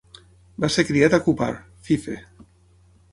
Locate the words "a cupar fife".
1.17-2.17